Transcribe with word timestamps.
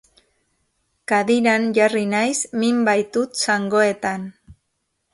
Kadiran 1.11 1.69
jarri 1.79 2.03
naiz, 2.15 2.39
min 2.65 2.83
baitut 2.91 3.41
zangoetan. 3.45 4.29